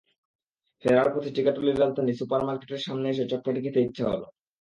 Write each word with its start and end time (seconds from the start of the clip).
ফেরার 0.83 1.09
পথে 1.13 1.29
টিকাটুলির 1.35 1.79
রাজধানী 1.79 2.13
সুপার 2.13 2.41
মার্কেটের 2.47 2.81
সামনে 2.85 3.07
এসে 3.09 3.23
চটপটি 3.31 3.59
খেতে 3.61 3.79
ইচ্ছা 3.81 4.05
হলো। 4.11 4.27